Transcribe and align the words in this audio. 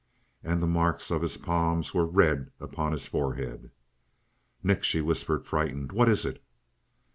And 0.43 0.63
the 0.63 0.67
marks 0.67 1.11
of 1.11 1.21
his 1.21 1.37
palms 1.37 1.93
were 1.93 2.07
red 2.07 2.49
upon 2.59 2.91
his 2.91 3.05
forehead. 3.05 3.69
"Nick," 4.63 4.83
she 4.83 4.99
whispered, 4.99 5.45
frightened, 5.45 5.91
"what 5.91 6.09
is 6.09 6.25
it?" 6.25 6.43